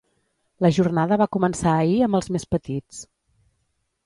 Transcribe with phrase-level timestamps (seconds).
[0.65, 3.05] La jornada va començar ahir amb els més petits.